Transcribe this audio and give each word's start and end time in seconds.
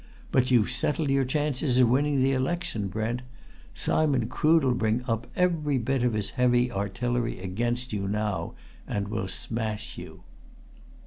But 0.31 0.49
you've 0.49 0.71
settled 0.71 1.11
your 1.11 1.23
chances 1.25 1.77
of 1.77 1.87
winning 1.87 2.23
that 2.23 2.29
election, 2.33 2.87
Brent! 2.87 3.21
Simon 3.75 4.27
Crood'll 4.29 4.71
bring 4.73 5.03
up 5.07 5.27
every 5.35 5.77
bit 5.77 6.01
of 6.01 6.13
his 6.13 6.31
heavy 6.31 6.71
artillery 6.71 7.37
against 7.39 7.93
you, 7.93 8.07
now 8.07 8.55
and 8.87 9.09
will 9.09 9.27
smash 9.27 9.99
you!" 9.99 10.23